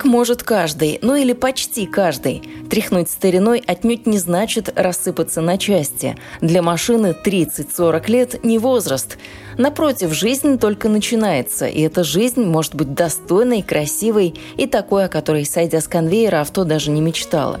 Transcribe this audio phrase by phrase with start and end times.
[0.00, 2.42] Так может каждый, ну или почти каждый.
[2.70, 6.16] Тряхнуть стариной отнюдь не значит рассыпаться на части.
[6.40, 9.18] Для машины 30-40 лет не возраст.
[9.58, 15.44] Напротив, жизнь только начинается, и эта жизнь может быть достойной, красивой и такой, о которой,
[15.44, 17.60] сойдя с конвейера, авто даже не мечтала.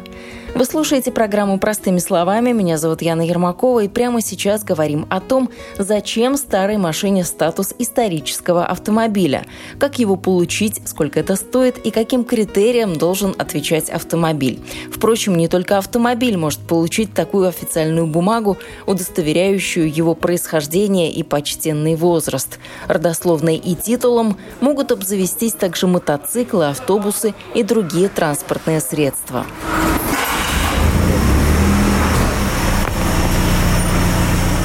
[0.52, 2.50] Вы слушаете программу «Простыми словами».
[2.50, 8.66] Меня зовут Яна Ермакова, и прямо сейчас говорим о том, зачем старой машине статус исторического
[8.66, 9.46] автомобиля,
[9.78, 14.60] как его получить, сколько это стоит и каким критериям должен отвечать автомобиль.
[14.92, 22.58] Впрочем, не только автомобиль может получить такую официальную бумагу, удостоверяющую его происхождение и почтенный возраст.
[22.88, 29.46] Родословной и титулом могут обзавестись также мотоциклы, автобусы и другие транспортные средства.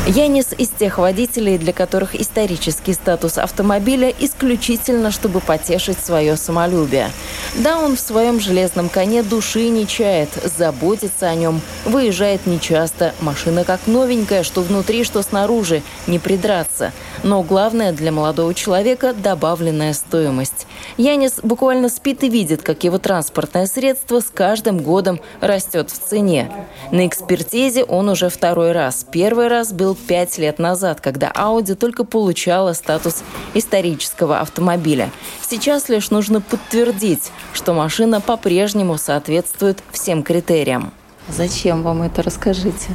[0.08, 7.10] Янис из тех водителей, для которых исторический статус автомобиля исключительно, чтобы потешить свое самолюбие.
[7.56, 13.64] Да, он в своем железном коне души не чает, заботится о нем, выезжает нечасто, машина
[13.64, 16.92] как новенькая, что внутри, что снаружи, не придраться.
[17.24, 20.68] Но главное для молодого человека– добавленная стоимость.
[20.98, 26.52] Янис буквально спит и видит, как его транспортное средство с каждым годом растет в цене.
[26.92, 29.04] На экспертизе он уже второй раз.
[29.10, 35.12] Первый раз был пять лет назад, когда Audi только получала статус исторического автомобиля.
[35.48, 40.92] Сейчас лишь нужно подтвердить, что машина по-прежнему соответствует всем критериям.
[41.28, 42.90] Зачем вам это, расскажите?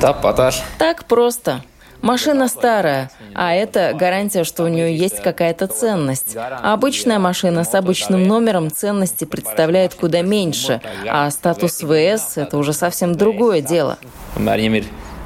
[0.00, 0.62] Да, поташ.
[0.78, 1.62] Так просто.
[2.02, 6.34] Машина старая, а это гарантия, что у нее есть какая-то ценность.
[6.34, 12.72] А обычная машина с обычным номером ценности представляет куда меньше, а статус ВС– это уже
[12.72, 13.98] совсем другое дело.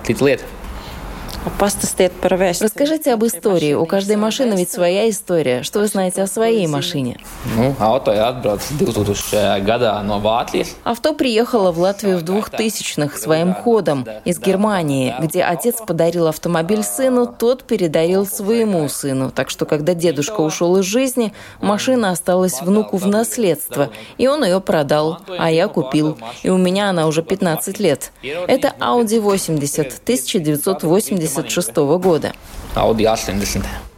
[0.09, 0.45] lieta.
[1.45, 3.75] Расскажите об истории.
[3.75, 5.63] У каждой машины ведь своя история.
[5.63, 7.19] Что вы знаете о своей машине?
[7.57, 10.69] Ну, auto atbrauc 2000 года no Ватлijas.
[10.85, 17.27] Авто приехало в Латвию в 2000-х своим ходом из Германии, где отец подарил автомобиль сыну,
[17.27, 19.31] тот передарил своему сыну.
[19.31, 24.61] Так что, когда дедушка ушел из жизни, машина осталась внуку в наследство, и он ее
[24.61, 26.17] продал, а я купил.
[26.43, 28.13] И у меня она уже 15 лет.
[28.23, 32.33] Это Audi 80 1980 1986 года.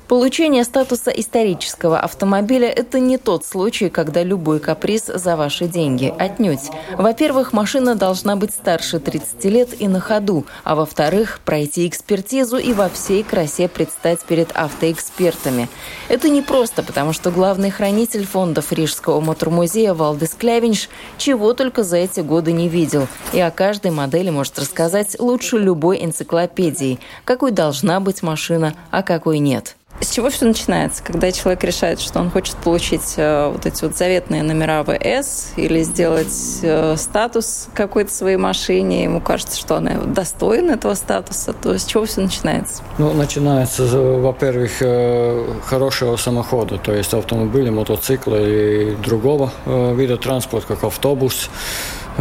[0.08, 0.16] Audi 80.
[0.16, 6.14] Получение статуса исторического автомобиля– это не тот случай, когда любой каприз за ваши деньги.
[6.18, 6.70] Отнюдь.
[6.96, 12.72] Во-первых, машина должна быть старше 30 лет и на ходу, а во-вторых, пройти экспертизу и
[12.72, 15.68] во всей красе предстать перед автоэкспертами.
[16.08, 21.96] Это не просто, потому что главный хранитель фондов Рижского мотормузея Валдес Клявинш чего только за
[21.96, 28.00] эти годы не видел, и о каждой модели может рассказать лучше любой энциклопедии, какой должна
[28.00, 29.76] быть машина, а какой нет.
[30.00, 33.96] С чего все начинается, когда человек решает, что он хочет получить э, вот эти вот
[33.96, 40.72] заветные номера ВС или сделать э, статус какой-то своей машине, ему кажется, что она достойна
[40.72, 42.82] этого статуса, то с чего все начинается?
[42.98, 50.84] Ну, начинается, во-первых, э, хорошего самохода, то есть автомобиля, мотоцикла и другого вида транспорта, как
[50.84, 51.48] автобус,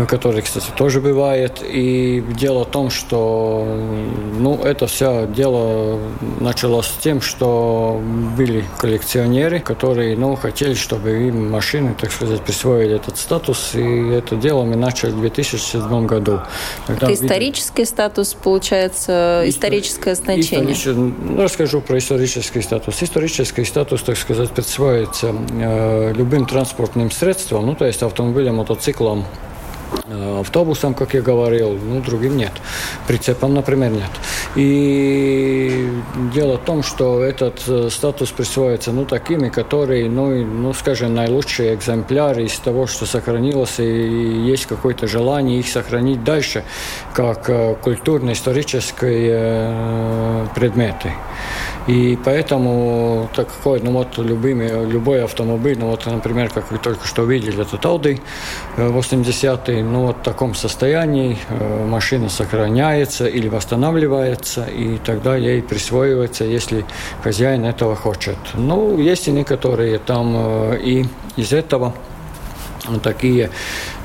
[0.07, 1.63] который, кстати, тоже бывает.
[1.63, 3.65] И дело в том, что
[4.37, 5.99] ну, это все дело
[6.39, 8.01] началось с тем, что
[8.37, 13.73] были коллекционеры, которые ну, хотели, чтобы им машины, так сказать, присвоили этот статус.
[13.73, 16.41] И это дело мы начали в 2007 году.
[16.87, 17.93] Когда это исторический видели...
[17.93, 20.73] статус, получается, историческое значение?
[20.73, 23.01] Исторический, ну, расскажу про исторический статус.
[23.01, 29.25] Исторический статус, так сказать, присваивается э, любым транспортным средством, ну, то есть автомобилем, мотоциклом,
[30.39, 32.51] автобусом, как я говорил, ну, другим нет.
[33.07, 34.09] Прицепом, например, нет.
[34.55, 35.89] И
[36.33, 41.75] дело в том, что этот э, статус присваивается, ну, такими, которые, ну, ну, скажем, наилучшие
[41.75, 46.63] экземпляры из того, что сохранилось, и есть какое-то желание их сохранить дальше,
[47.13, 51.11] как э, культурно-исторические предметы.
[51.87, 57.23] И поэтому такой, ну вот любимый, любой автомобиль, ну вот, например, как вы только что
[57.23, 58.19] видели, этот Audi
[58.77, 66.43] 80 ну вот в таком состоянии э, машина сохраняется или восстанавливается, и тогда ей присваивается,
[66.43, 66.85] если
[67.23, 68.37] хозяин этого хочет.
[68.55, 71.05] Ну, есть и некоторые там э, и
[71.35, 71.93] из этого
[73.03, 73.49] такие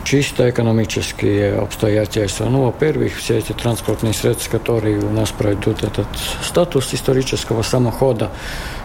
[0.04, 2.46] чисто экономические обстоятельства.
[2.46, 6.06] Ну, во-первых, все эти транспортные средства, которые у нас пройдут этот
[6.42, 8.30] статус исторического самохода,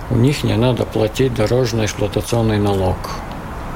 [0.10, 2.98] у них не надо платить дорожный эксплуатационный налог.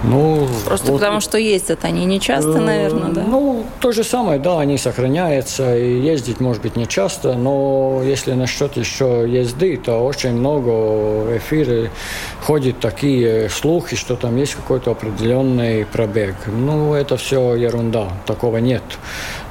[0.04, 3.24] Ну, Просто вот, потому что ездят они не часто, э, наверное, да?
[3.24, 8.34] Ну, то же самое, да, они сохраняются, и ездить, может быть, не часто, но если
[8.34, 11.92] насчет еще езды, то очень много в эфире
[12.42, 16.36] ходят такие слухи, что там есть какой-то определенный пробег.
[16.48, 18.84] Ну, это все ерунда, такого нет.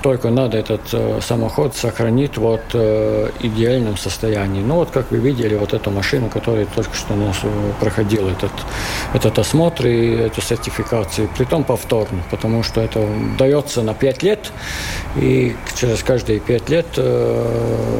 [0.02, 4.62] Только надо этот э, самоход сохранить вот э, идеальном состоянии.
[4.62, 8.28] Ну, вот как вы видели, вот эту машину, которая только что у нас э, проходил
[8.28, 8.52] этот,
[9.12, 13.08] этот осмотр и эту сертификацию, притом повторно, потому что это
[13.38, 14.52] дается на 5 лет,
[15.16, 16.86] и через каждые 5 лет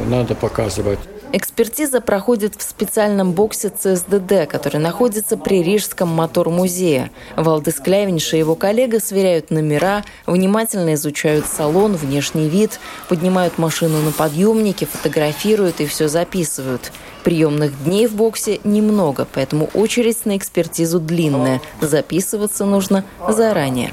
[0.08, 1.00] надо показывать.
[1.30, 7.10] Экспертиза проходит в специальном боксе ЦСДД, который находится при Рижском мотор-музее.
[7.36, 12.80] Валдес Клявинш и его коллега сверяют номера, внимательно изучают салон, внешний вид,
[13.10, 16.92] поднимают машину на подъемнике, фотографируют и все записывают.
[17.25, 21.60] Приемных дней в боксе немного, поэтому очередь на экспертизу длинная.
[21.82, 23.92] Записываться нужно заранее.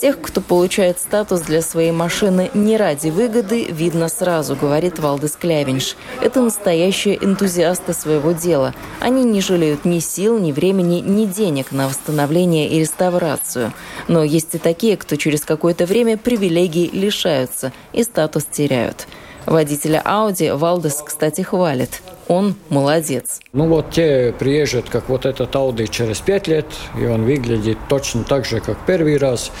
[0.00, 5.96] Тех, кто получает статус для своей машины не ради выгоды, видно сразу, говорит Валдес Клявинш.
[6.20, 8.74] Это настоящие энтузиасты своего дела.
[9.00, 13.72] Они не жалеют ни сил, ни времени, ни денег на восстановление и реставрацию.
[14.08, 19.06] Но есть и такие, кто через какое-то время привилегий лишаются и статус теряют.
[19.46, 22.02] Водителя Audi Валдес, кстати, хвалит.
[22.28, 23.40] Он молодец.
[23.52, 26.66] Ну вот те приезжают, как вот этот Audi через пять лет,
[27.00, 29.52] и он выглядит точно так же, как первый раз,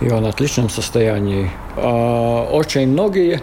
[0.00, 1.50] и он в отличном состоянии.
[1.76, 3.42] А очень многие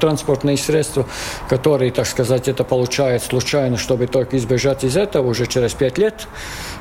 [0.00, 1.06] транспортные средства,
[1.48, 6.26] которые, так сказать, это получают случайно, чтобы только избежать из этого уже через пять лет,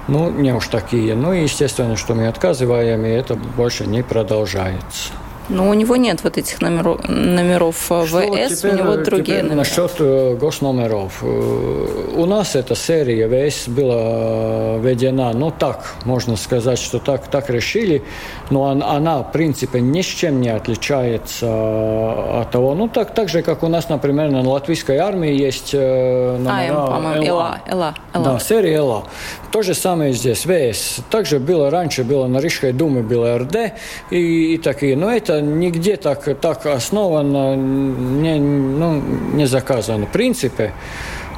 [0.08, 1.16] ну, не уж такие.
[1.16, 5.12] Ну, и естественно, что мы отказываем, и это больше не продолжается.
[5.50, 9.58] Но у него нет вот этих номеров, номеров ВС, теперь, у него другие номера.
[9.58, 11.20] Насчет э, госномеров.
[11.22, 17.50] Э, у нас эта серия ВС была введена, ну так, можно сказать, что так, так
[17.50, 18.04] решили,
[18.50, 23.44] но она, в принципе, ни с чем не отличается от того, ну так, так же,
[23.44, 28.26] как у нас, например, на латвийской армии есть э, номера а, по-моему, ЭЛА, ЭЛА, ЭЛА.
[28.26, 29.04] Да, серия ЭЛА.
[29.52, 31.02] То же самое здесь, ВС.
[31.10, 33.74] Также было раньше, было на Рижской думе, было РД
[34.10, 39.02] и, и такие, но это нигде так, так основано, не, ну,
[39.34, 40.06] не заказано.
[40.06, 40.72] В принципе,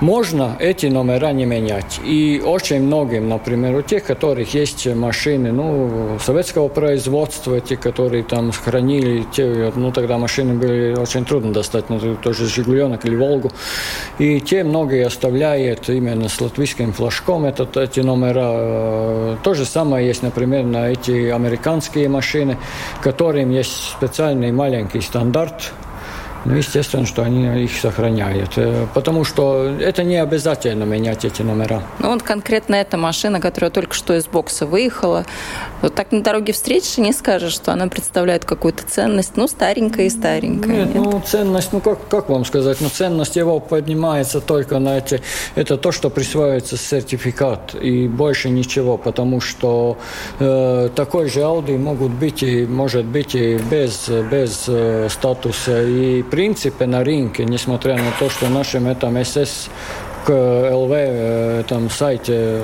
[0.02, 2.00] можно эти номера не менять.
[2.04, 8.24] И очень многим, например, у тех, у которых есть машины ну, советского производства, те, которые
[8.24, 13.52] там хранили, те, ну, тогда машины были очень трудно достать, ну, тоже «Жигуленок» или «Волгу».
[14.20, 19.38] И те многие оставляют именно с латвийским флажком этот, эти номера.
[19.44, 22.58] То же самое есть, например, на эти американские машины,
[23.02, 25.72] которым есть специальный маленький стандарт–
[26.48, 28.52] ну, естественно, что они их сохраняют.
[28.56, 31.84] Э, потому что это не обязательно менять эти номера.
[32.00, 35.26] Ну, вот конкретно эта машина, которая только что из бокса выехала,
[35.82, 39.36] вот так на дороге встретишь и не скажешь, что она представляет какую-то ценность.
[39.36, 40.86] Ну, старенькая и старенькая.
[40.86, 41.04] Нет, нет?
[41.04, 45.22] ну, ценность, ну, как, как вам сказать, ну, ценность его поднимается только на эти...
[45.56, 49.98] Это то, что присваивается сертификат, и больше ничего, потому что
[50.40, 56.24] э, такой же Audi могут быть и, может быть, и без, без э, статуса, и
[56.38, 59.70] принципе на рынке, несмотря на то, что нашим этом СС
[60.30, 62.62] ЛВ э, там сайте,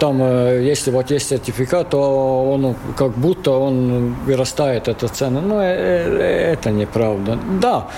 [0.00, 5.40] там э, если вот есть сертификат, то он как будто он вырастает эта цена.
[5.40, 7.38] Но э, это неправда.
[7.60, 7.88] Да,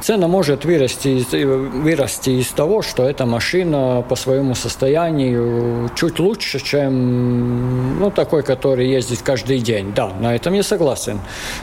[0.00, 6.60] Цена может вырасти из, вырасти из того, что эта машина по своему состоянию чуть лучше,
[6.60, 9.92] чем ну, такой, который ездит каждый день.
[9.94, 11.20] Да, на этом я согласен.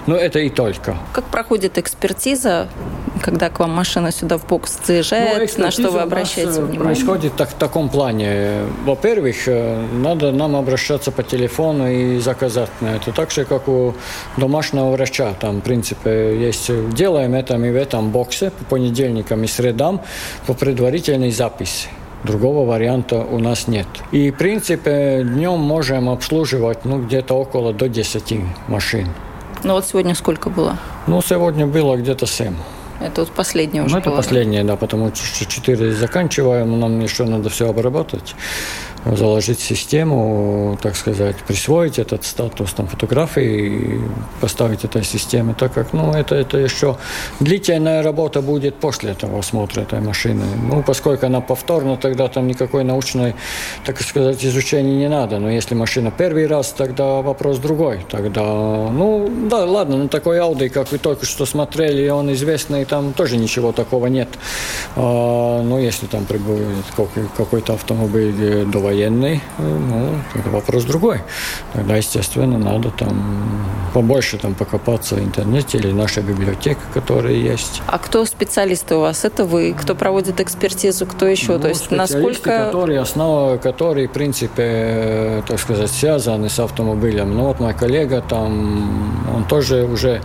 [0.08, 0.98] Но это и только.
[1.13, 2.68] Как проходит экспертиза,
[3.22, 5.58] когда к вам машина сюда в бокс заезжает?
[5.58, 6.80] Ну, на что вы обращаете внимание?
[6.80, 8.63] Происходит так, в таком плане.
[8.86, 13.12] Во-первых, э, надо нам обращаться по телефону и заказать на это.
[13.12, 13.94] Так же, как у
[14.38, 15.34] домашнего врача.
[15.40, 20.01] Там, в принципе, есть делаем это мы в этом боксе боксе по понедельникам и средам
[20.48, 21.89] по предварительной записи.
[22.24, 23.88] Другого варианта у нас нет.
[24.13, 28.36] И, в принципе, днем можем обслуживать ну, где-то около до 10
[28.70, 29.10] машин.
[29.63, 30.77] Ну вот сегодня сколько было?
[31.08, 32.56] Ну, сегодня было где-то 7.
[33.01, 34.18] Это вот последнее уже Ну, это было.
[34.18, 38.36] последнее, да, потому что 4 заканчиваем, нам еще надо все обработать.
[39.06, 44.02] Заложить систему, так сказать, присвоить этот статус там, фотографии,
[44.40, 46.98] поставить этой системе, так как ну, это, это еще
[47.40, 50.46] длительная работа будет после этого осмотра этой машины.
[50.70, 53.36] Ну, поскольку она повторна, тогда там никакой научной,
[53.86, 55.40] так сказать, изучения не надо.
[55.40, 58.06] Но если машина первый раз, тогда вопрос другой.
[58.10, 63.14] Тогда, ну, да, ладно, ну такой Audi, как вы только что смотрели, он известный, там
[63.14, 64.30] тоже ничего такого нет.
[64.96, 66.86] А, ну, если там прибудет
[67.38, 71.22] какой-то автомобиль довоенный, ну, это вопрос другой.
[71.74, 77.82] Тогда, естественно, надо там побольше там покопаться в интернете или наша библиотека, которая есть.
[77.88, 79.26] А кто специалисты у вас?
[79.26, 79.76] Это вы?
[79.80, 81.06] Кто проводит экспертизу?
[81.06, 81.54] Кто еще?
[81.54, 82.66] Ну, То есть насколько...
[82.66, 87.36] которые, основа которые, в принципе, так сказать, связаны с автомобилем.
[87.36, 90.22] Ну, вот мой коллега там, он тоже уже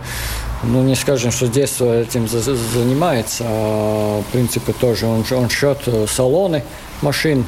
[0.63, 5.77] ну, не скажем, что с детства этим занимается, а, в принципе, тоже он, он шьет
[6.09, 6.63] салоны
[7.01, 7.45] машин,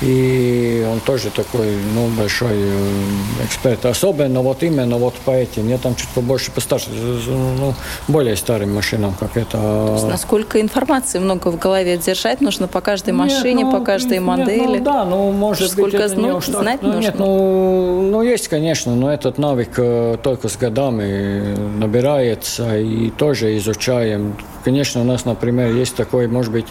[0.00, 3.86] и он тоже такой, ну, большой э, эксперт.
[3.86, 5.68] Особенно вот именно вот по этим.
[5.68, 7.74] Я там чуть побольше постарше, ну,
[8.08, 9.52] более старым машинам, как это.
[9.52, 13.84] То есть, насколько информации много в голове держать нужно по каждой машине, нет, ну, по
[13.84, 14.78] каждой нет, модели?
[14.78, 17.00] Ну, да, ну, может Сколько быть, это ну, не знать ну, нужно?
[17.00, 23.56] Нет, ну, ну, есть, конечно, но этот навык э, только с годами набирается, и тоже
[23.58, 26.66] изучаем Конечно, у нас, например, есть такое, может быть,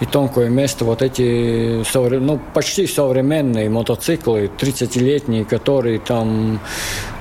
[0.00, 1.84] и тонкое место, вот эти,
[2.18, 6.60] ну, почти современные мотоциклы, 30-летние, которые там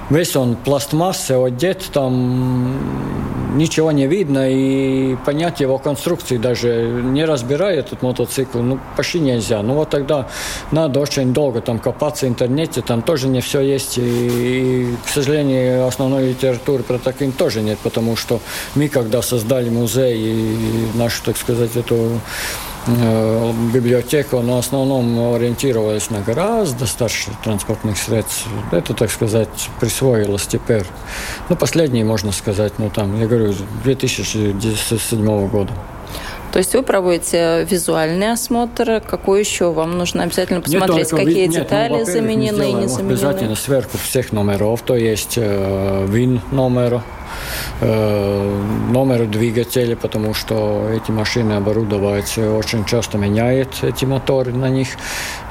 [0.10, 7.80] весь он пластмасса одет, там ничего не видно, и понять его конструкции даже не разбирая
[7.80, 9.62] этот мотоцикл, ну, почти нельзя.
[9.62, 10.28] Ну, вот тогда
[10.72, 15.10] надо очень долго там копаться в интернете, там тоже не все есть, и, и к
[15.10, 18.40] сожалению, основной литературы про таким тоже нет, потому что
[18.76, 22.20] мы, когда создали музей и нашу, так сказать, эту
[22.88, 28.48] Э, библиотека на основном ориентировалась на гораздо старше транспортных средств.
[28.72, 29.50] Это, так сказать,
[29.80, 30.86] присвоилось теперь.
[31.50, 35.74] Ну, последние, можно сказать, ну, там, я говорю, 2007 года.
[36.52, 39.02] То есть вы проводите визуальный осмотр.
[39.06, 43.12] Какой еще вам нужно обязательно посмотреть, нет, какие нет, детали ну, заменены и не заменены?
[43.14, 47.04] Обязательно сверху всех номеров, то есть э, ВИН номера,
[47.82, 54.88] Э, номер двигателя, потому что эти машины оборудовываются, очень часто меняют эти моторы на них.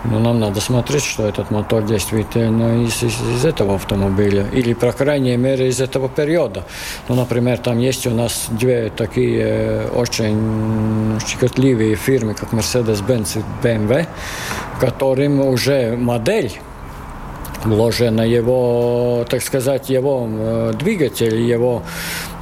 [0.04, 4.92] Но нам надо смотреть, что этот мотор действительно из, из, из этого автомобиля, или, по
[4.92, 6.64] крайней мере, из этого периода.
[7.08, 14.06] Ну, например, там есть у нас две такие очень щекотливые фирмы, как Mercedes-Benz и BMW,
[14.80, 16.52] которым уже модель
[17.64, 21.82] вложена его, так сказать, его э, двигатель, его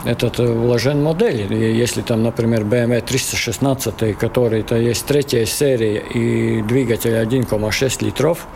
[0.04, 1.52] этот э, вложен модель.
[1.52, 8.46] И если там, например, BMW 316, который то есть третья серия и двигатель 1,6 литров,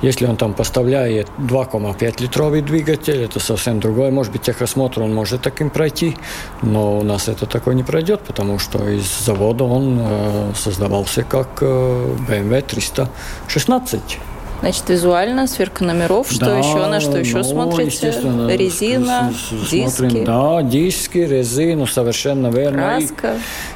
[0.00, 4.12] если он там поставляет 2,5 литровый двигатель, это совсем другое.
[4.12, 6.16] Может быть, техосмотр он может таким пройти,
[6.62, 11.48] но у нас это такое не пройдет, потому что из завода он э, создавался как
[11.62, 14.18] э, BMW 316.
[14.60, 18.10] Значит, визуально, сверка номеров, что да, еще, на что еще ну, смотрите?
[18.48, 19.88] Резина, диски?
[19.88, 22.98] Смотрим, да, диски, резину, совершенно верно.
[22.98, 23.34] Краска?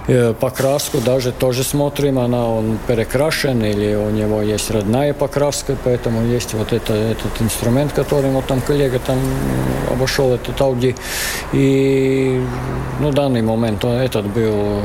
[0.09, 5.77] И, э, покраску даже тоже смотрим, она он перекрашен или у него есть родная покраска,
[5.85, 9.19] поэтому есть вот это, этот инструмент, который вот там коллега там
[9.93, 10.97] обошел, этот Audi.
[11.53, 12.43] И
[13.01, 14.81] ну, данный момент он, этот был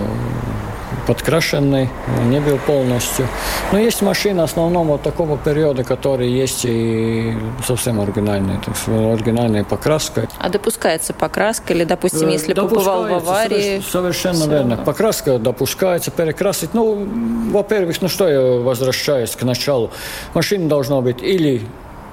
[1.07, 1.89] подкрашенный,
[2.25, 3.27] не был полностью.
[3.71, 7.33] Но есть машины в основном вот такого периода, которые есть и
[7.65, 10.27] совсем оригинальные, так сказать, оригинальная покраска.
[10.37, 13.81] А допускается покраска или, допустим, если побывал в аварии?
[13.89, 14.69] Совершенно все верно.
[14.71, 14.85] Равно.
[14.85, 16.73] Покраска допускается, перекрасить.
[16.73, 17.07] Ну,
[17.51, 19.91] во-первых, ну что я возвращаюсь к началу.
[20.33, 21.61] Машина должна быть или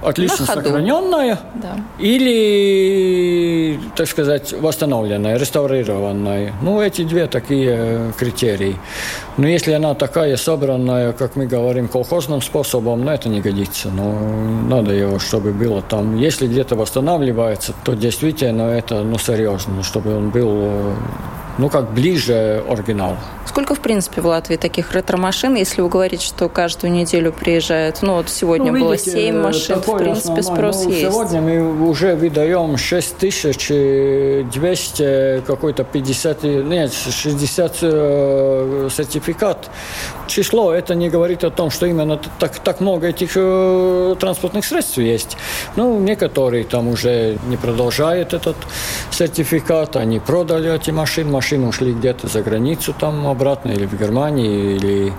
[0.04, 1.76] отлично сохраненная да.
[1.98, 6.52] или, так сказать, восстановленная, реставрированная.
[6.62, 8.76] Ну, эти две такие критерии.
[9.36, 13.88] Но если она такая собранная, как мы говорим, колхозным способом, ну, это не годится.
[13.88, 14.18] Но
[14.68, 16.16] надо его, чтобы было там.
[16.16, 20.94] Если где-то восстанавливается, то действительно это, ну, серьезно, чтобы он был
[21.58, 23.16] ну, как ближе оригинал.
[23.46, 28.02] Сколько, в принципе, в Латвии таких ретро-машин, если вы говорите, что каждую неделю приезжают?
[28.02, 30.42] Ну, вот сегодня ну, видите, было 7 машин, в принципе, основной.
[30.42, 31.02] спрос ну, есть.
[31.02, 39.70] Сегодня мы уже выдаем 6200, какой-то 50, нет, 60 э, сертификат.
[40.26, 44.96] Число это не говорит о том, что именно так, так много этих э, транспортных средств
[44.98, 45.36] есть.
[45.76, 48.56] Ну, некоторые там уже не продолжают этот
[49.12, 54.76] сертификат, они продали эти машины, машины ушли где-то за границу там обратно, или в Германии,
[54.76, 55.12] или,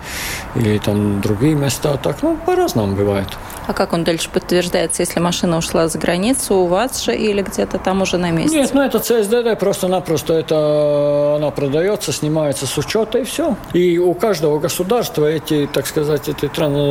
[0.56, 1.98] или там другие места.
[2.02, 3.28] Так, ну, по-разному бывает.
[3.68, 7.78] А как он дальше подтверждается, если машина ушла за границу, у вас же или где-то
[7.78, 8.58] там уже на месте?
[8.58, 13.56] Нет, ну это CSDD, просто-напросто это она продается, снимается с учета и все.
[13.74, 16.50] И у каждого государства эти, так сказать, эти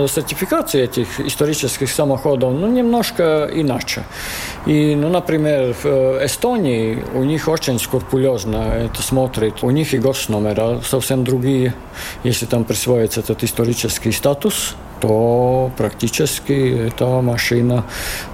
[0.08, 4.04] сертификации этих исторических самоходов, ну, немножко иначе.
[4.66, 9.62] И, ну, например, в э, Эстонии у них очень скрупулезно это смотрит.
[9.62, 11.74] У них и госномера совсем другие.
[12.24, 17.84] Если там присваивается этот исторический статус, то практически эта машина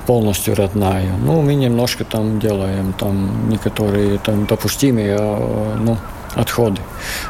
[0.06, 1.12] полностью родная.
[1.24, 5.96] Ну, мы немножко там делаем, там некоторые там допустимые, а, ну,
[6.34, 6.80] отходы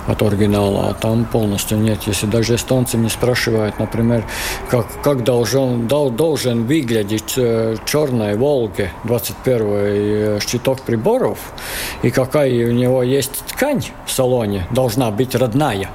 [0.06, 2.02] от оригинала, а там полностью нет.
[2.06, 4.24] Если даже эстонцы не спрашивают, например,
[4.68, 11.38] как, как должен, дол, должен выглядеть э, черная Волга 21 э, щиток приборов,
[12.02, 15.90] и какая у него есть ткань в салоне, должна быть родная,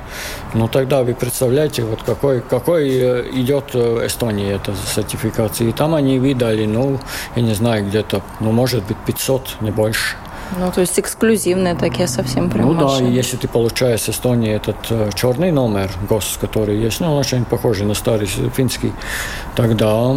[0.54, 5.70] ну тогда вы представляете, вот какой, какой э, идет Эстония эта сертификация.
[5.70, 7.00] И там они видали, ну,
[7.36, 10.16] я не знаю, где-то, ну, может быть, 500, не больше.
[10.60, 13.10] Ну, то есть эксклюзивные такие совсем прям Ну машины.
[13.10, 17.18] да, если ты получаешь с Эстонии этот э, черный номер ГОС, который есть, ну, он
[17.18, 18.94] очень похожий на старый финский,
[19.56, 20.16] тогда,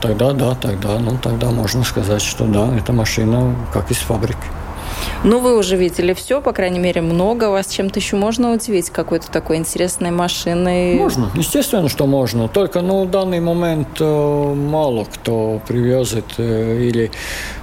[0.00, 4.38] тогда, да, тогда, ну, тогда можно сказать, что да, эта машина как из фабрики.
[5.22, 7.50] Ну, вы уже видели все, по крайней мере, много.
[7.50, 8.90] Вас чем-то еще можно удивить?
[8.90, 10.94] Какой-то такой интересной машиной?
[10.94, 12.48] Можно, естественно, что можно.
[12.48, 14.04] Только, ну, в данный момент э,
[14.54, 17.10] мало кто привезет э, или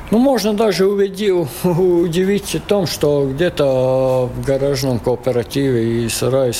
[0.10, 6.54] ну, можно даже увидеть, удивить в том, что где-то в гаражном кооперативе и сарае,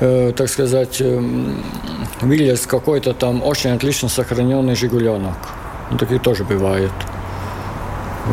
[0.00, 1.20] э, так сказать, э,
[2.20, 5.36] вылез какой-то там очень отлично сохраненный «Жигуленок».
[5.90, 6.92] Ну, такие тоже бывают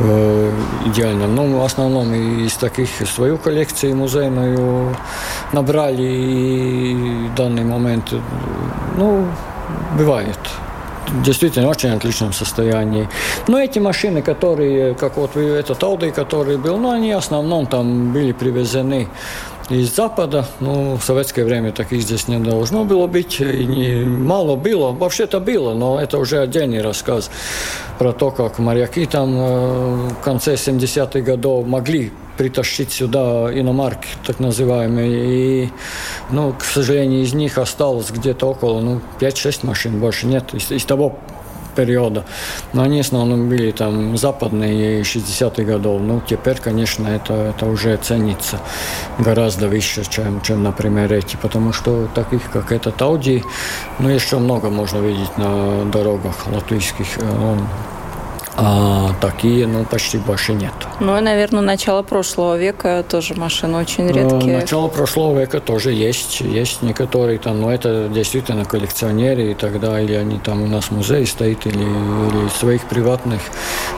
[0.02, 0.52] э,
[0.86, 1.36] идеальном.
[1.36, 4.96] Ну, в основном из таких свою коллекцию музейную
[5.52, 8.14] набрали и в данный момент,
[8.96, 9.26] ну,
[9.98, 10.40] бывает
[11.24, 13.08] действительно очень отличном состоянии.
[13.48, 18.14] Но эти машины, которые, как вот этот Audi, который был, ну, они в основном там
[18.14, 19.08] были привезены
[19.70, 20.46] из Запада.
[20.60, 23.40] Ну, в советское время таких здесь не должно было быть.
[23.40, 24.92] И не, мало было.
[24.92, 27.30] Вообще-то было, но это уже отдельный рассказ
[27.98, 34.40] про то, как моряки там э, в конце 70-х годов могли притащить сюда иномарки, так
[34.40, 35.66] называемые.
[35.66, 35.70] И,
[36.32, 40.54] ну, к сожалению, из них осталось где-то около ну, 5-6 машин, больше нет.
[40.54, 41.20] Из, из того
[41.80, 42.26] периода.
[42.74, 46.02] Но они в основном были там западные 60-х годов.
[46.02, 48.60] Ну, теперь, конечно, это, это уже ценится
[49.18, 51.38] гораздо выше, чем, чем, например, эти.
[51.42, 53.44] Потому что таких, как этот Audi,
[54.00, 57.08] ну, еще много можно видеть на дорогах латвийских.
[57.18, 57.58] Э,
[58.62, 60.74] а такие, ну, почти больше нет.
[61.00, 64.58] Ну, и, наверное, начало прошлого века тоже машины очень э, редкие.
[64.58, 66.42] Начало прошлого века тоже есть.
[66.42, 70.04] Есть некоторые там, но это действительно коллекционеры и так далее.
[70.04, 73.40] Или они там у нас в музее стоят, или, или в своих приватных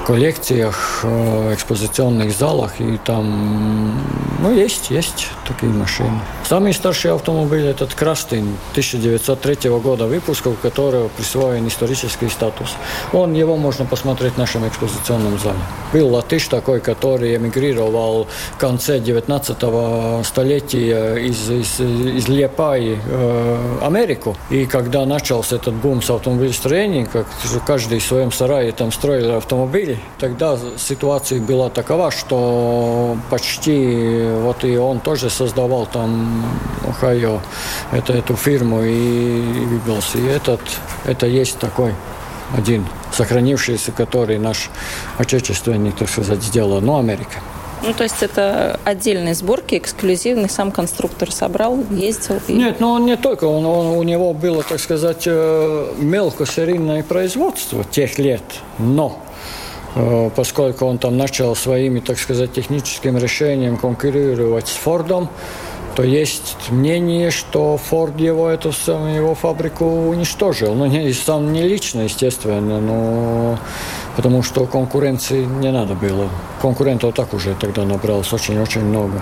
[0.05, 2.79] коллекциях, э, экспозиционных залах.
[2.79, 3.99] И там,
[4.39, 6.19] ну, есть, есть такие машины.
[6.47, 12.75] Самый старший автомобиль этот Крастин 1903 года выпуска, у которого присвоен исторический статус.
[13.11, 15.59] Он, его можно посмотреть на нашем экспозиционном зале.
[15.93, 24.35] Был латыш такой, который эмигрировал в конце 19 столетия из, из, из Лепаи э, Америку.
[24.49, 27.27] И когда начался этот бум с автомобилестроением, как
[27.65, 34.77] каждый в своем сарае там строил автомобили, тогда ситуация была такова, что почти вот и
[34.77, 36.43] он тоже создавал там
[36.83, 37.39] Ohio
[37.91, 39.81] это, эту фирму и, и.
[40.15, 40.61] И этот,
[41.05, 41.93] это есть такой
[42.55, 44.69] один сохранившийся, который наш
[45.17, 47.39] отечественник, так сказать, сделал, но Америка.
[47.83, 52.39] Ну, то есть это отдельные сборки, эксклюзивный, сам конструктор собрал, ездил?
[52.47, 52.53] И...
[52.53, 57.83] Нет, ну он не только, он, он, у него было, так сказать, э, мелкосерийное производство
[57.83, 58.43] тех лет,
[58.77, 59.19] но
[59.95, 65.29] э, поскольку он там начал своими, так сказать, техническим решением конкурировать с Фордом,
[65.95, 70.73] то есть мнение, что Форд его, эту его фабрику уничтожил.
[70.73, 73.57] Ну, не, сам не лично, естественно, но
[74.15, 76.29] потому что конкуренции не надо было.
[76.61, 79.21] Конкурентов так уже тогда набралось очень-очень много.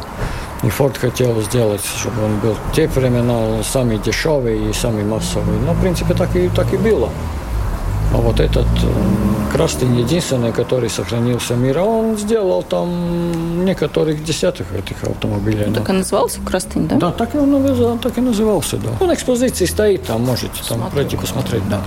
[0.63, 5.57] И Форд хотел сделать, чтобы он был те времена самый дешевый и самый массовый.
[5.65, 7.09] Но, в принципе, так и, так и было.
[8.11, 15.03] А вот этот э, Крастин единственный, который сохранился мира, он сделал там некоторых десятых этих
[15.03, 15.65] автомобилей.
[15.67, 16.95] Ну, так и назывался Крастин, да?
[16.95, 18.89] Да, так и он так и назывался, да.
[18.99, 21.81] Он экспозиции стоит, там можете там пройти посмотреть, да.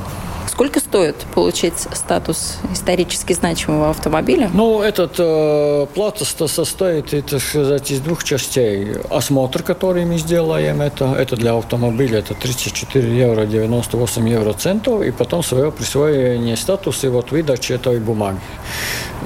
[0.52, 4.50] Сколько стоит получить статус исторически значимого автомобиля?
[4.52, 8.96] Ну, этот э, плата состоит, так сказать, из двух частей.
[9.08, 15.10] Осмотр, который мы сделаем, это, это для автомобиля, это 34 евро 98 евро центов, и
[15.10, 18.40] потом свое присвоение статуса и вот выдача этой бумаги.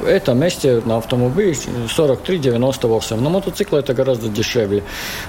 [0.04, 3.20] Это вместе на автомобиле 43,98.
[3.20, 4.82] На мотоцикл это гораздо дешевле.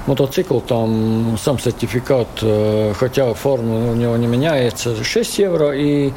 [0.06, 6.12] Мотоцикл там сам сертификат, э, хотя форма у него не меняется, 6 евро и,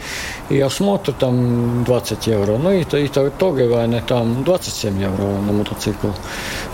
[0.48, 2.56] и осмотр там 20 евро.
[2.56, 6.08] Ну и, и итоговая там 27 евро на мотоцикл.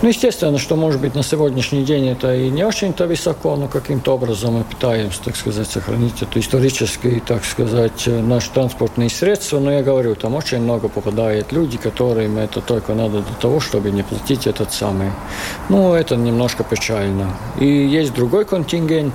[0.01, 4.13] Ну, естественно, что может быть на сегодняшний день это и не очень-то высоко, но каким-то
[4.13, 9.59] образом мы пытаемся, так сказать, сохранить это историческое, так сказать, наш транспортные средства.
[9.59, 13.91] Но я говорю, там очень много попадает люди, которым это только надо для того, чтобы
[13.91, 15.11] не платить этот самый.
[15.69, 17.25] Ну, это немножко печально.
[17.59, 19.13] И есть другой контингент,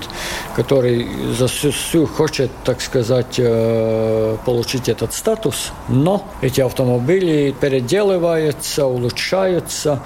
[0.57, 8.85] который за всю, всю хочет, так сказать, э, получить этот статус, но эти автомобили переделываются,
[8.87, 10.01] улучшаются.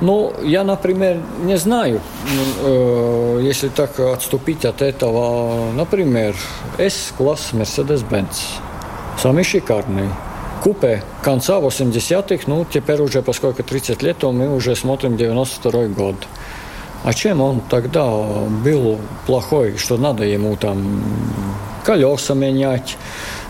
[0.00, 2.00] Ну, я, например, не знаю,
[2.64, 6.34] э, если так отступить от этого, например,
[6.78, 8.60] S-класс Mercedes-Benz.
[9.18, 10.08] Самый шикарный
[10.60, 16.16] купе конца 80-х, ну, теперь уже, поскольку 30 лет, то мы уже смотрим 92 год.
[17.02, 18.06] А чем он тогда
[18.64, 21.02] был плохой, что надо ему там
[21.82, 22.98] колеса менять,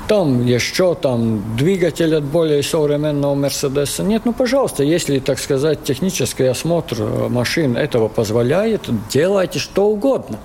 [0.06, 4.02] там еще там двигатель от более современного Мерседеса.
[4.02, 10.38] Нет, ну, пожалуйста, если, так сказать, технический осмотр машин этого позволяет, делайте что угодно.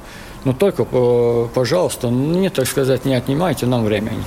[0.46, 4.24] Но ну, только, э, пожалуйста, не, так сказать, не отнимайте нам времени.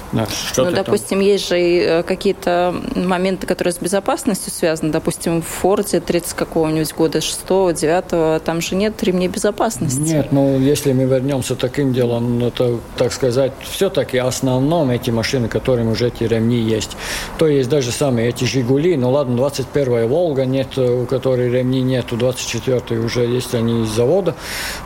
[0.57, 1.21] ну, допустим, там.
[1.21, 4.91] есть же э, какие-то моменты, которые с безопасностью связаны.
[4.91, 9.99] Допустим, в Форде 30 какого-нибудь года, 6 9 там же нет ремней безопасности.
[10.01, 15.89] Нет, ну, если мы вернемся таким делом, это, так сказать, все-таки основном эти машины, которым
[15.89, 16.97] уже эти ремни есть.
[17.39, 22.17] То есть даже самые эти «Жигули», ну ладно, 21-я «Волга» нет, у которой ремни нету,
[22.17, 24.35] 24-й уже есть они из завода.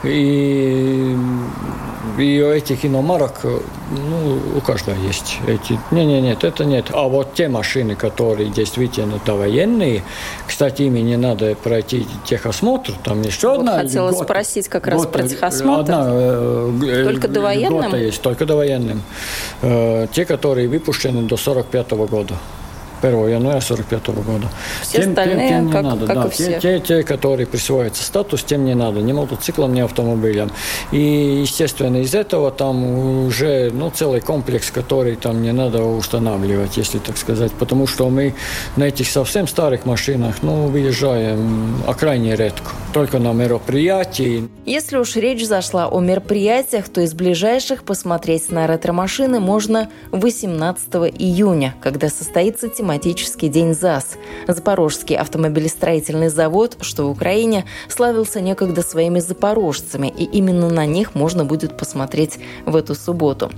[0.04, 1.16] И
[2.18, 5.78] и этих иномарок, ну, у каждого есть эти.
[5.90, 6.86] Не, не, нет, это нет.
[6.92, 10.02] А вот те машины, которые действительно военные,
[10.46, 13.78] кстати, ими не надо пройти техосмотр, там еще вот одна.
[13.78, 15.80] Хотела льгота, спросить как раз льгота, про техосмотр.
[15.80, 17.94] Одна, э, только довоенным?
[17.94, 19.02] есть, только довоенным.
[19.62, 22.34] Э, те, которые выпущены до 45 -го года.
[23.02, 24.48] 1 января 1945 года.
[24.82, 26.06] Все тем, остальные, тем, тем не как, надо.
[26.06, 26.60] как да, и все.
[26.60, 29.00] Те, те, которые присваиваются статус, тем не надо.
[29.00, 30.50] Ни мотоциклам, ни автомобилям.
[30.92, 36.98] И, естественно, из этого там уже ну, целый комплекс, который там не надо устанавливать, если
[36.98, 37.52] так сказать.
[37.52, 38.34] Потому что мы
[38.76, 42.70] на этих совсем старых машинах ну, выезжаем а крайне редко.
[42.92, 44.48] Только на мероприятии.
[44.66, 50.88] Если уж речь зашла о мероприятиях, то из ближайших посмотреть на ретро-машины можно 18
[51.18, 54.18] июня, когда состоится тематический тематический день ЗАЗ.
[54.46, 61.44] Запорожский автомобилестроительный завод, что в Украине, славился некогда своими запорожцами, и именно на них можно
[61.46, 63.50] будет посмотреть в эту субботу.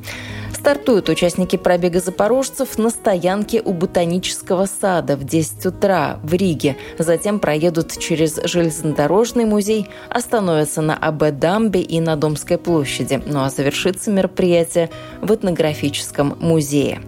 [0.53, 6.77] Стартуют участники пробега запорожцев на стоянке у Ботанического сада в 10 утра в Риге.
[6.99, 13.21] Затем проедут через железнодорожный музей, остановятся на АБ-дамбе и на Домской площади.
[13.27, 17.03] Ну а завершится мероприятие в этнографическом музее.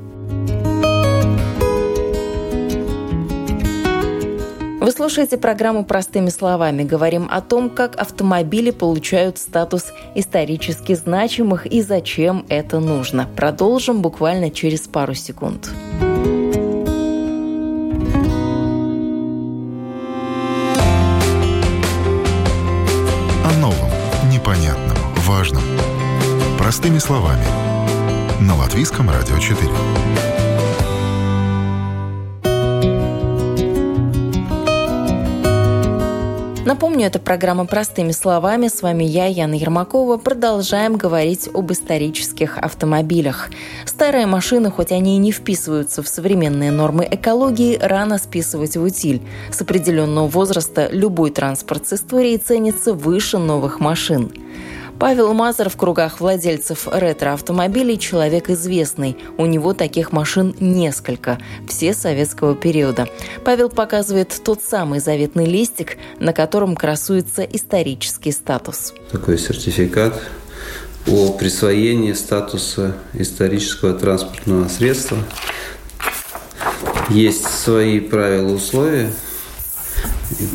[4.87, 6.85] Вы слушаете программу «Простыми словами».
[6.85, 13.29] Говорим о том, как автомобили получают статус исторически значимых и зачем это нужно.
[13.35, 15.71] Продолжим буквально через пару секунд.
[23.45, 23.91] О новом,
[24.31, 24.97] непонятном,
[25.27, 25.65] важном.
[26.59, 27.45] Простыми словами.
[28.41, 30.36] На Латвийском радио 4.
[36.67, 38.67] Напомню, это программа «Простыми словами».
[38.67, 40.17] С вами я, Яна Ермакова.
[40.17, 43.51] Продолжаем говорить об исторических автомобилях.
[43.85, 49.23] Старые машины, хоть они и не вписываются в современные нормы экологии, рано списывать в утиль.
[49.53, 54.33] С определенного возраста любой транспорт с историей ценится выше новых машин.
[54.99, 59.19] Павел Мазер в кругах владельцев ретро-автомобилей человек известный.
[59.37, 63.07] У него таких машин несколько, все советского периода.
[63.45, 68.95] Павел показывает тот самый заветный листик, на котором красуется исторический статус.
[69.13, 70.19] Такой сертификат
[71.07, 75.19] о присвоении статуса исторического транспортного средства.
[77.11, 79.13] Есть свои правила условия.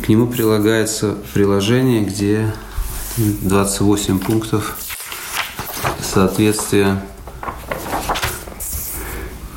[0.04, 2.52] К нему прилагается приложение, где
[3.16, 4.78] 28 пунктов
[6.00, 7.02] соответствия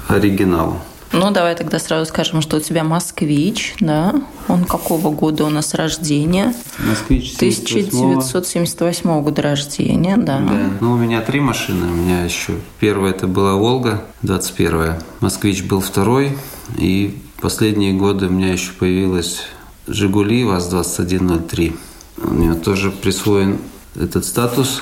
[0.10, 0.80] оригиналу.
[1.14, 4.14] Ну, давай тогда сразу скажем, что у тебя москвич, да?
[4.50, 6.54] Он какого года у нас рождения?
[6.80, 10.40] Москвич 1978 года рождения, да.
[10.40, 10.70] Да.
[10.82, 11.88] Ну, у меня три машины.
[11.88, 15.00] У меня еще первая это была Волга, 21-я.
[15.22, 16.38] Москвич был второй.
[16.78, 19.44] И последние годы у меня еще появилась
[19.88, 21.74] Жигули ВАЗ-2103.
[22.18, 23.60] У нее тоже присвоен
[23.96, 24.82] этот статус.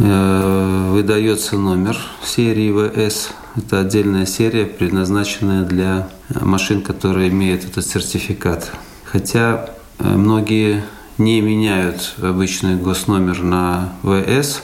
[0.00, 8.70] Э, выдается номер серии ВС это отдельная серия, предназначенная для машин, которые имеют этот сертификат.
[9.04, 10.84] Хотя э, многие
[11.16, 14.62] не меняют обычный госномер на ВС,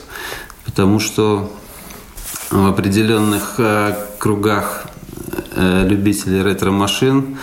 [0.65, 1.51] потому что
[2.51, 4.85] в определенных э, кругах
[5.55, 7.37] любителей ретро-машин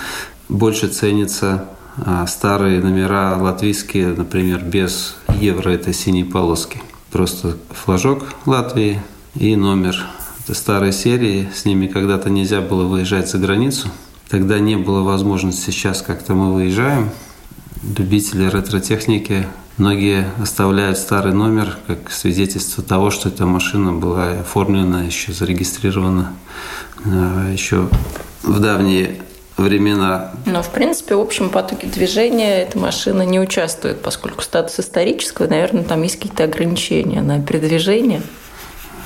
[0.49, 0.89] больше
[2.01, 6.81] ценятся старые номера латвийские, например, без евро этой синей полоски.
[7.11, 9.01] Просто флажок Латвии
[9.35, 9.97] и номер
[10.45, 13.89] это старые серии, с ними когда-то нельзя было выезжать за границу.
[14.29, 17.11] Тогда не было возможности, сейчас как-то мы выезжаем.
[17.97, 25.33] Любители ретро-техники, многие оставляют старый номер как свидетельство того, что эта машина была оформлена, еще
[25.33, 26.33] зарегистрирована
[27.05, 27.89] а, еще
[28.43, 29.21] в давние
[29.61, 30.33] времена.
[30.47, 35.85] Но, в принципе, в общем потоке движения эта машина не участвует, поскольку статус исторического, наверное,
[35.85, 38.23] там есть какие-то ограничения на передвижение.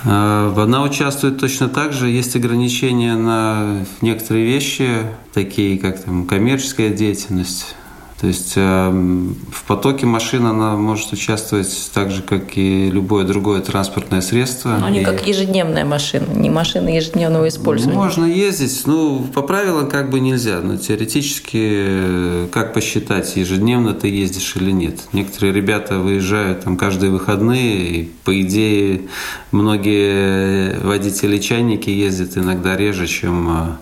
[0.05, 2.09] Э, она участвует точно так же.
[2.09, 4.88] Есть ограничения на некоторые вещи,
[5.33, 7.75] такие как там, коммерческая деятельность,
[8.20, 13.61] то есть эм, в потоке машин она может участвовать так же, как и любое другое
[13.61, 14.77] транспортное средство.
[14.81, 15.05] Но не и...
[15.05, 17.98] как ежедневная машина, не машина ежедневного использования.
[17.98, 24.09] Можно ездить, ну, по правилам как бы нельзя, но теоретически э, как посчитать, ежедневно ты
[24.09, 25.00] ездишь или нет.
[25.12, 29.03] Некоторые ребята выезжают там каждые выходные, и по идее
[29.50, 33.79] многие водители-чайники ездят иногда реже, чем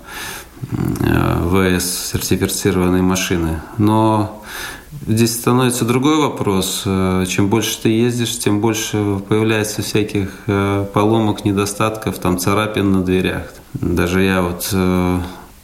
[0.70, 3.60] э, Э, ВС сертифицированные машины.
[3.78, 4.42] Но
[5.06, 6.82] здесь становится другой вопрос.
[6.86, 13.02] Э, чем больше ты ездишь, тем больше появляется всяких э, поломок, недостатков, там царапин на
[13.02, 13.52] дверях.
[13.74, 14.68] Даже я вот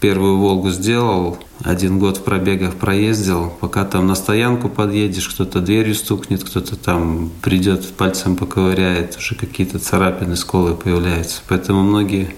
[0.00, 5.94] первую «Волгу» сделал, один год в пробегах проездил, пока там на стоянку подъедешь, кто-то дверью
[5.94, 11.40] стукнет, кто-то там придет, пальцем поковыряет, уже какие-то царапины, сколы появляются.
[11.48, 12.34] Поэтому многие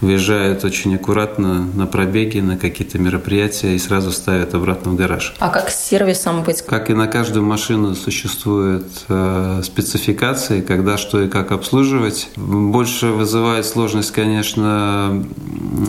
[0.00, 5.34] выезжают очень аккуратно на пробеги, на какие-то мероприятия и сразу ставят обратно в гараж.
[5.38, 6.62] А как с сервисом быть?
[6.62, 12.28] Как и на каждую машину существуют э, спецификации, когда что и как обслуживать.
[12.36, 15.24] Больше вызывает сложность, конечно,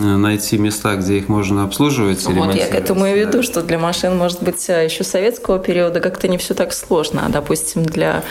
[0.00, 2.24] найти места, где их можно обслуживать.
[2.26, 6.28] Вот я этому и веду, что для машин, может быть, э, еще советского периода как-то
[6.28, 7.24] не все так сложно.
[7.26, 8.22] А, допустим, для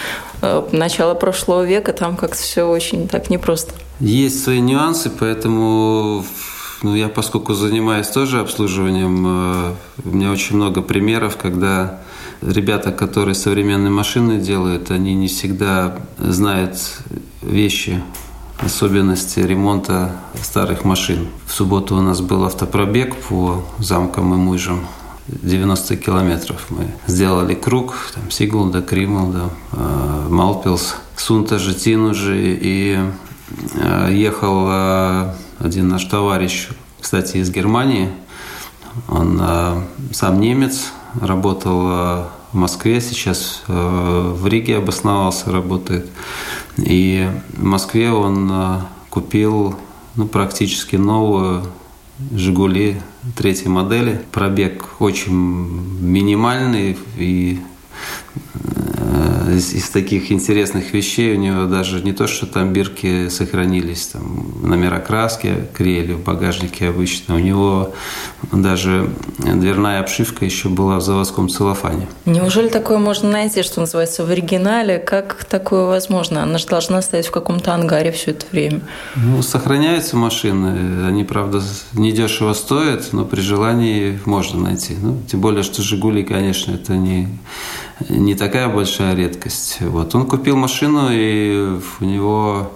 [0.42, 3.74] э, начала прошлого века там как-то все очень так непросто.
[4.00, 6.26] Есть свои нюансы, поэтому
[6.82, 12.00] ну, я, поскольку занимаюсь тоже обслуживанием, э, у меня очень много примеров, когда
[12.42, 16.78] ребята, которые современные машины делают, они не всегда знают
[17.42, 18.02] вещи
[18.58, 21.28] особенности ремонта старых машин.
[21.46, 24.86] В субботу у нас был автопробег по замкам и мужам.
[25.28, 33.00] 90 километров мы сделали круг, там Сигулда, Кримулда, э, Малпилс, Сунта, Житинужи, и
[33.74, 36.70] э, ехал э, один наш товарищ,
[37.02, 38.10] кстати, из Германии,
[39.10, 39.42] он
[40.14, 46.10] сам немец, работал в Москве, сейчас в Риге обосновался, работает.
[46.78, 49.76] И в Москве он э, купил
[50.16, 51.64] ну, практически новую
[52.32, 53.02] «Жигули»
[53.36, 54.22] третьей модели.
[54.32, 57.60] Пробег очень минимальный и
[59.50, 64.54] из, из таких интересных вещей у него даже не то, что там бирки сохранились, там
[64.62, 67.36] номера краски крели в багажнике обычно.
[67.36, 67.94] У него
[68.52, 72.08] даже дверная обшивка еще была в заводском целлофане.
[72.26, 75.00] Неужели такое можно найти, что называется, в оригинале?
[75.00, 76.44] Как такое возможно?
[76.44, 78.82] Она же должна стоять в каком-то ангаре все это время.
[79.16, 81.06] Ну, сохраняются машины.
[81.08, 81.62] Они, правда,
[81.94, 84.96] недешево стоят, но при желании можно найти.
[85.02, 87.28] Ну, тем более, что «Жигули», конечно, это не
[88.10, 89.35] не такая большая редкость.
[89.82, 90.16] Вот.
[90.16, 92.72] Он купил машину, и у него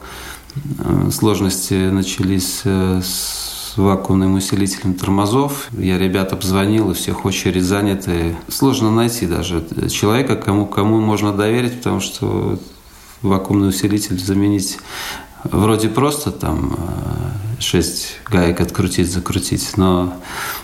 [0.80, 5.70] э, сложности начались э, с вакуумным усилителем тормозов.
[5.78, 8.36] Я ребят обзвонил, и всех очередь заняты.
[8.48, 12.60] Сложно найти даже человека, кому, кому можно доверить, потому что
[13.22, 14.78] вакуумный усилитель заменить
[15.44, 16.78] вроде просто там
[17.60, 20.14] 6 гаек открутить, закрутить, но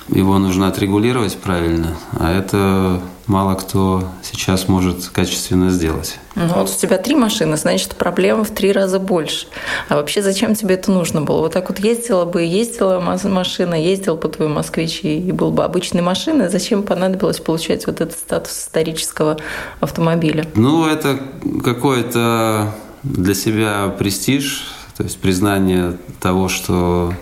[0.10, 6.20] его нужно отрегулировать правильно, а это мало кто сейчас может качественно сделать.
[6.36, 9.48] Ну вот у тебя три машины, значит, проблема в три раза больше.
[9.90, 11.40] А вообще зачем тебе это нужно было?
[11.40, 16.02] Вот так вот ездила бы, ездила машина, ездил по твоему москвич и был бы обычной
[16.02, 16.50] машиной.
[16.50, 19.38] Зачем понадобилось получать вот этот статус исторического
[19.80, 20.46] автомобиля?
[20.56, 21.20] Ну, это
[21.64, 22.74] какой-то
[23.06, 24.64] для себя престиж,
[24.98, 27.14] то есть признание того, что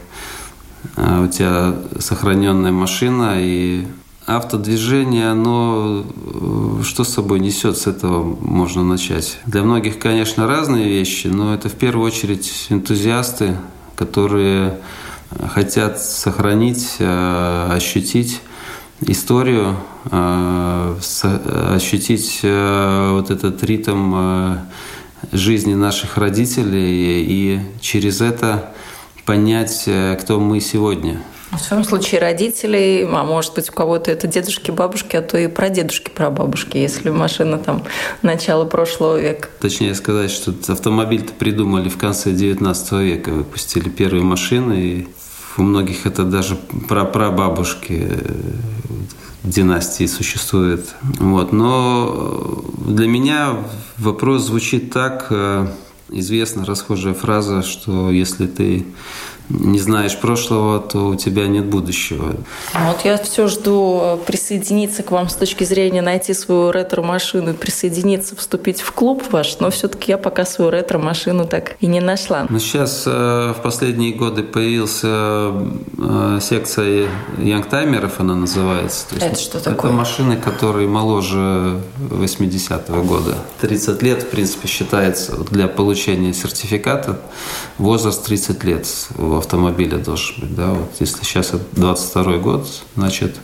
[0.96, 3.86] а, у тебя сохраненная машина и
[4.26, 9.40] автодвижение, оно э, что с собой несет, с этого можно начать.
[9.46, 13.58] Для многих, конечно, разные вещи, но это в первую очередь энтузиасты,
[13.96, 14.80] которые
[15.54, 18.40] хотят сохранить, э, ощутить
[19.02, 19.76] историю,
[20.10, 20.96] э,
[21.76, 24.14] ощутить вот этот ритм
[25.34, 28.74] жизни наших родителей и через это
[29.26, 31.22] понять, э, кто мы сегодня.
[31.52, 35.48] В своем случае родителей, а может быть у кого-то это дедушки, бабушки, а то и
[35.48, 37.84] прадедушки, прабабушки, если машина там
[38.24, 39.50] начала прошлого века.
[39.60, 45.08] Точнее сказать, что автомобиль-то придумали в конце 19 века, выпустили первые машины, и
[45.58, 46.56] у многих это даже
[46.88, 48.32] прапрабабушки э,
[49.44, 50.96] династии существует.
[51.20, 51.52] Вот.
[51.52, 53.58] Но для меня
[53.98, 55.68] вопрос звучит так, э,
[56.10, 58.86] известна расхожая фраза, что если ты
[59.50, 62.36] не знаешь прошлого, то у тебя нет будущего.
[62.74, 68.36] Вот я все жду э, присоединиться к вам с точки зрения найти свою ретро-машину, присоединиться,
[68.36, 72.46] вступить в клуб ваш, но все-таки я пока свою ретро-машину так и не нашла.
[72.50, 75.54] Ну, сейчас э, в последние годы появился
[75.98, 79.10] э, секция янгтаймеров, она называется.
[79.10, 79.92] То есть это что такое?
[79.92, 83.36] Это машины, которые моложе 80-го года.
[83.62, 87.20] 30 лет, в принципе, считается для получения сертификата
[87.78, 88.88] возраст 30 лет
[89.38, 90.56] автомобиля должен быть.
[90.56, 90.70] Да?
[90.70, 93.36] Вот если сейчас 22 год, значит,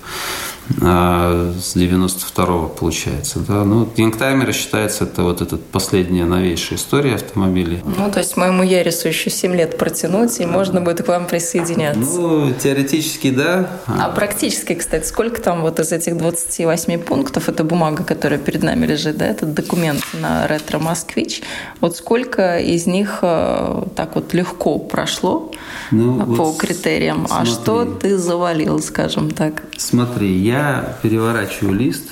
[0.82, 3.40] а с 92-го получается.
[3.40, 3.64] Да?
[3.64, 7.82] Ну, Янгтаймер считается это вот эта последняя новейшая история автомобилей.
[7.86, 12.00] Ну, то есть моему Ярису еще 7 лет протянуть, и можно будет к вам присоединяться.
[12.02, 13.70] Ну, теоретически, да.
[13.88, 18.86] А практически, кстати, сколько там вот из этих 28 пунктов, это бумага, которая перед нами
[18.86, 21.42] лежит, да, этот документ на ретро-москвич,
[21.82, 25.52] вот сколько из них э, так вот легко прошло
[25.92, 27.50] ну, по вот критериям, смотри.
[27.50, 29.64] а что ты завалил, скажем так?
[29.78, 32.10] Смотри, я я переворачиваю лист.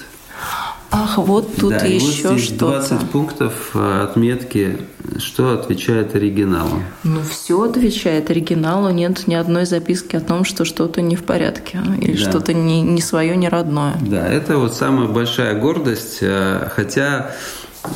[0.89, 2.79] Ах, вот тут да, еще вот что-то.
[2.79, 4.77] 20 пунктов э, отметки,
[5.17, 6.81] что отвечает оригиналу.
[7.03, 8.89] Ну, все отвечает оригиналу.
[8.89, 12.29] Нет ни одной записки о том, что что-то не в порядке или да.
[12.29, 13.95] что-то не, не свое, не родное.
[14.01, 16.19] Да, это вот самая большая гордость.
[16.21, 17.31] Э, хотя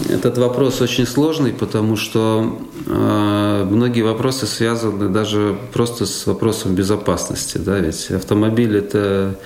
[0.09, 7.57] этот вопрос очень сложный, потому что э, многие вопросы связаны даже просто с вопросом безопасности.
[7.57, 7.79] Да?
[7.79, 9.39] Ведь автомобиль это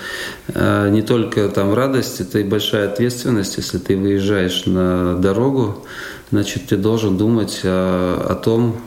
[0.47, 3.57] э, не только там радость, это и большая ответственность.
[3.57, 5.85] Если ты выезжаешь на дорогу,
[6.31, 8.77] значит, ты должен думать о, о том,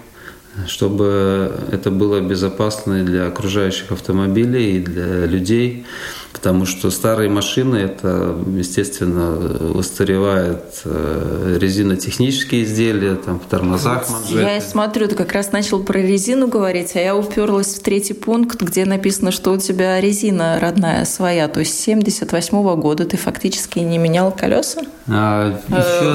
[0.66, 5.87] чтобы это было безопасно для окружающих автомобилей, и для людей
[6.33, 9.37] потому что старые машины, это, естественно,
[9.75, 14.41] устаревает э, резинотехнические изделия, там, в тормозах манжеты.
[14.41, 18.61] Я смотрю, ты как раз начал про резину говорить, а я уперлась в третий пункт,
[18.62, 23.79] где написано, что у тебя резина родная своя, то есть 78 -го года ты фактически
[23.81, 24.83] не менял колеса?
[25.09, 25.59] А,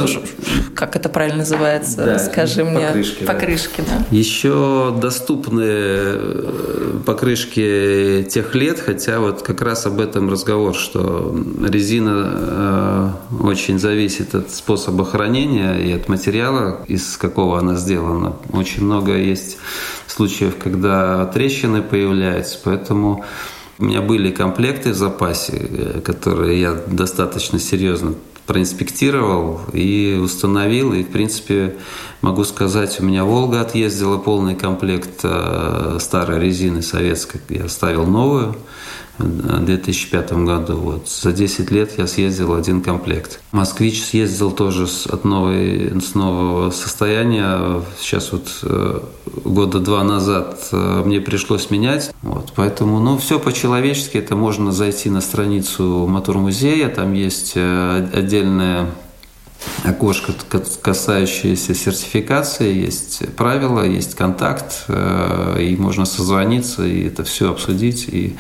[0.05, 0.19] еще...
[0.19, 0.23] э,
[0.75, 1.97] как это правильно называется?
[1.97, 2.87] Да, Скажи мне.
[2.87, 3.23] Покрышки.
[3.23, 3.97] Покрышки, да.
[3.99, 4.05] да.
[4.15, 11.35] Еще доступны э, покрышки тех лет, хотя вот как раз об этом разговор, что
[11.67, 13.09] резина э,
[13.41, 18.35] очень зависит от способа хранения и от материала, из какого она сделана.
[18.51, 19.57] Очень много есть
[20.07, 23.25] случаев, когда трещины появляются, поэтому
[23.79, 28.13] у меня были комплекты в запасе, э, которые я достаточно серьезно
[28.45, 30.93] проинспектировал и установил.
[30.93, 31.75] И, в принципе,
[32.21, 37.41] могу сказать, у меня «Волга» отъездила полный комплект э, старой резины советской.
[37.49, 38.55] Я ставил новую
[39.23, 40.75] в 2005 году.
[40.75, 41.09] Вот.
[41.09, 43.39] За 10 лет я съездил один комплект.
[43.51, 47.81] «Москвич» съездил тоже с, от новой, с нового состояния.
[47.99, 48.99] Сейчас вот э,
[49.43, 52.11] года два назад э, мне пришлось менять.
[52.21, 52.53] Вот.
[52.55, 54.17] Поэтому, ну, все по-человечески.
[54.17, 56.89] Это можно зайти на страницу Мотор-музея.
[56.89, 58.87] Там есть э, отдельная
[59.83, 60.33] окошко,
[60.81, 68.07] касающееся сертификации, есть правила, есть контакт, э, и можно созвониться, и это все обсудить.
[68.07, 68.35] И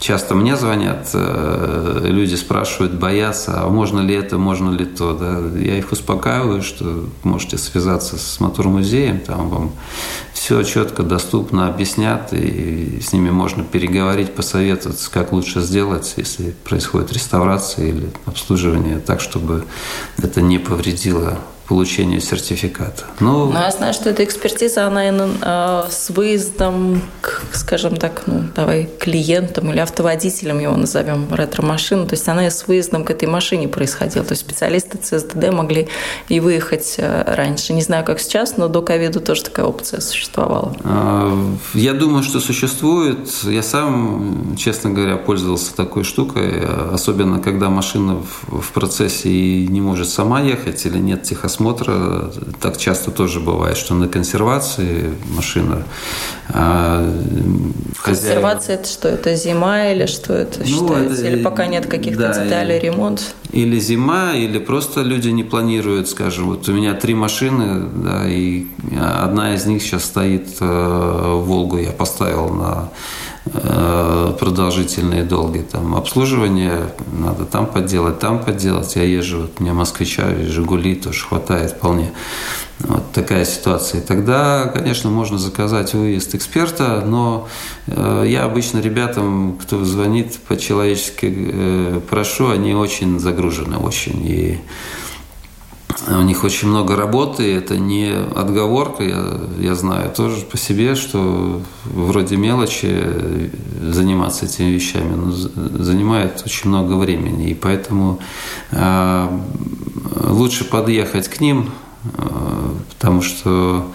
[0.00, 5.12] часто мне звонят, э, люди спрашивают, боятся, а можно ли это, можно ли то.
[5.14, 5.58] Да?
[5.58, 9.72] Я их успокаиваю, что можете связаться с мотор-музеем, там вам
[10.32, 17.12] все четко, доступно объяснят, и с ними можно переговорить, посоветоваться, как лучше сделать, если происходит
[17.12, 19.64] реставрация или обслуживание, так, чтобы
[20.18, 23.04] это не повредило получению сертификата.
[23.20, 28.44] Ну, ну, я знаю, что эта экспертиза, она э, с выездом, к, скажем так, ну,
[28.54, 33.28] давай, клиентам или автоводителям его назовем, ретро-машину, то есть она и с выездом к этой
[33.28, 34.24] машине происходила.
[34.24, 35.88] То есть специалисты ЦСДД могли
[36.28, 37.72] и выехать э, раньше.
[37.72, 40.76] Не знаю, как сейчас, но до ковида тоже такая опция существовала.
[40.84, 41.36] А,
[41.74, 43.28] я думаю, что существует.
[43.42, 50.08] Я сам, честно говоря, пользовался такой штукой, особенно когда машина в процессе и не может
[50.08, 52.30] сама ехать или нет техосмотра осмотра
[52.60, 55.84] так часто тоже бывает, что на консервации машина
[56.48, 57.10] а,
[58.02, 59.08] Консервация это что?
[59.08, 61.22] Это зима или что это ну, считается?
[61.22, 63.34] Это, или пока нет каких-то да, деталей, ремонт?
[63.52, 66.46] Или зима, или просто люди не планируют, скажем.
[66.46, 68.66] Вот у меня три машины, да, и
[69.00, 72.90] одна из них сейчас стоит э, Волгу, я поставил на
[73.52, 78.96] продолжительные долгие там обслуживание надо там подделать, там подделать.
[78.96, 82.12] Я езжу, вот меня москвича Жигули тоже хватает вполне.
[82.80, 84.02] Вот такая ситуация.
[84.02, 87.48] Тогда, конечно, можно заказать выезд эксперта, но
[87.86, 94.20] э, я обычно ребятам, кто звонит по-человечески, э, прошу, они очень загружены, очень.
[94.26, 94.58] И
[96.08, 101.62] у них очень много работы, это не отговорка, я, я знаю тоже по себе, что
[101.84, 103.50] вроде мелочи
[103.82, 108.18] заниматься этими вещами, но занимает очень много времени, и поэтому
[108.72, 109.28] э,
[110.24, 111.70] лучше подъехать к ним,
[112.04, 113.86] э, потому что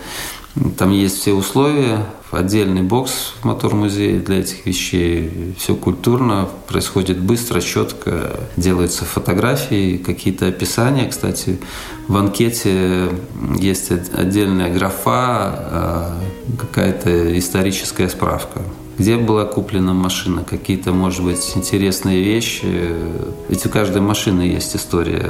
[0.78, 5.54] там есть все условия, отдельный бокс в мотор-музее для этих вещей.
[5.58, 11.08] Все культурно, происходит быстро, четко, делаются фотографии, какие-то описания.
[11.08, 11.60] Кстати,
[12.08, 13.10] в анкете
[13.58, 16.22] есть отдельная графа, а,
[16.60, 18.62] какая-то историческая справка
[18.98, 22.66] где была куплена машина, какие-то, может быть, интересные вещи.
[23.50, 25.30] Ведь у каждой машины есть история.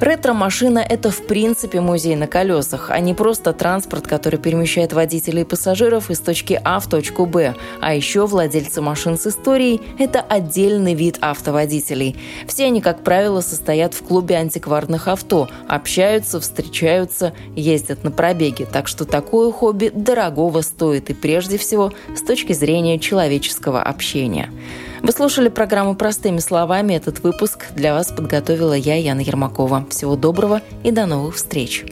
[0.00, 5.44] Ретро-машина– это, в принципе, музей на колесах, а не просто транспорт, который перемещает водителей и
[5.44, 7.54] пассажиров из точки А в точку Б.
[7.80, 12.16] А еще владельцы машин с историей– это отдельный вид автоводителей.
[12.46, 18.66] Все они, как правило, состоят в клубе антикварных авто, общаются, встречаются, ездят на пробеги.
[18.70, 24.50] Так что такое хобби дорогого стоит и прежде всего с точки зрения человеческого общения.
[25.02, 26.94] Вы слушали программу «Простыми словами».
[26.94, 29.86] Этот выпуск для вас подготовила я, Яна Ермакова.
[29.90, 31.84] Всего доброго и до новых встреч!